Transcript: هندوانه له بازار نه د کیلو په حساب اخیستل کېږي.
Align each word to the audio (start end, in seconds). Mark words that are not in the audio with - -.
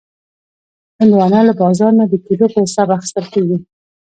هندوانه 0.99 1.39
له 1.47 1.53
بازار 1.59 1.91
نه 1.99 2.05
د 2.11 2.13
کیلو 2.25 2.45
په 2.53 2.59
حساب 2.65 2.87
اخیستل 2.97 3.25
کېږي. 3.33 3.57